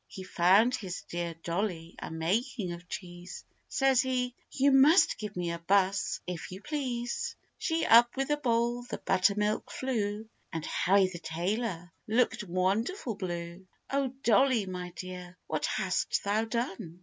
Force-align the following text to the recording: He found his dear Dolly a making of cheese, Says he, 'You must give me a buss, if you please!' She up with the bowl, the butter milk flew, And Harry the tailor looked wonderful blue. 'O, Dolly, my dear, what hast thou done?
He 0.07 0.23
found 0.23 0.73
his 0.73 1.03
dear 1.03 1.35
Dolly 1.43 1.93
a 1.99 2.09
making 2.09 2.71
of 2.71 2.89
cheese, 2.89 3.45
Says 3.69 4.01
he, 4.01 4.33
'You 4.49 4.71
must 4.71 5.19
give 5.19 5.35
me 5.35 5.51
a 5.51 5.59
buss, 5.59 6.19
if 6.25 6.51
you 6.51 6.59
please!' 6.59 7.35
She 7.59 7.85
up 7.85 8.17
with 8.17 8.29
the 8.29 8.37
bowl, 8.37 8.81
the 8.81 8.97
butter 8.97 9.35
milk 9.35 9.69
flew, 9.69 10.27
And 10.51 10.65
Harry 10.65 11.05
the 11.07 11.19
tailor 11.19 11.91
looked 12.07 12.43
wonderful 12.43 13.13
blue. 13.13 13.67
'O, 13.91 14.07
Dolly, 14.23 14.65
my 14.65 14.89
dear, 14.95 15.37
what 15.45 15.67
hast 15.67 16.23
thou 16.23 16.45
done? 16.45 16.99